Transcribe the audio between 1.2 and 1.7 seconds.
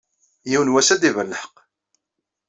lḥeqq.